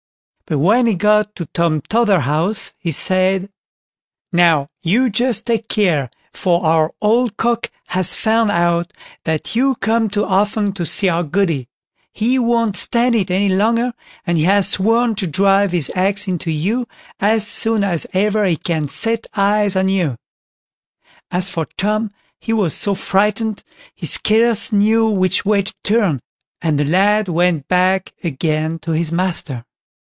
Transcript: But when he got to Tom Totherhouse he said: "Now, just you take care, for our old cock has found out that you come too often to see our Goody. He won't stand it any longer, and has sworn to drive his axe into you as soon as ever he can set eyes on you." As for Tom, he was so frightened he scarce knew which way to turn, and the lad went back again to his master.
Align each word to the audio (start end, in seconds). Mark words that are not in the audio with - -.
But 0.47 0.59
when 0.59 0.85
he 0.85 0.95
got 0.95 1.33
to 1.37 1.45
Tom 1.45 1.79
Totherhouse 1.79 2.73
he 2.77 2.91
said: 2.91 3.49
"Now, 4.33 4.67
just 4.83 4.93
you 5.15 5.31
take 5.55 5.69
care, 5.69 6.09
for 6.33 6.65
our 6.65 6.93
old 7.01 7.37
cock 7.37 7.71
has 7.87 8.13
found 8.15 8.51
out 8.51 8.91
that 9.23 9.55
you 9.55 9.75
come 9.75 10.09
too 10.09 10.25
often 10.25 10.73
to 10.73 10.85
see 10.85 11.07
our 11.07 11.23
Goody. 11.23 11.69
He 12.11 12.37
won't 12.37 12.75
stand 12.75 13.15
it 13.15 13.31
any 13.31 13.47
longer, 13.47 13.93
and 14.27 14.37
has 14.39 14.67
sworn 14.67 15.15
to 15.15 15.25
drive 15.27 15.71
his 15.71 15.89
axe 15.95 16.27
into 16.27 16.51
you 16.51 16.85
as 17.21 17.47
soon 17.47 17.81
as 17.85 18.05
ever 18.11 18.43
he 18.43 18.57
can 18.57 18.89
set 18.89 19.27
eyes 19.33 19.77
on 19.77 19.87
you." 19.87 20.17
As 21.31 21.47
for 21.47 21.63
Tom, 21.77 22.11
he 22.41 22.51
was 22.51 22.75
so 22.75 22.93
frightened 22.93 23.63
he 23.95 24.05
scarce 24.05 24.73
knew 24.73 25.07
which 25.07 25.45
way 25.45 25.61
to 25.61 25.73
turn, 25.81 26.19
and 26.61 26.77
the 26.77 26.83
lad 26.83 27.29
went 27.29 27.69
back 27.69 28.13
again 28.21 28.79
to 28.79 28.91
his 28.91 29.13
master. 29.13 29.63